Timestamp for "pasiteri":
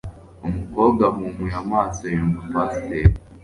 2.53-3.13